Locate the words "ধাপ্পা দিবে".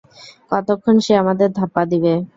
1.57-2.13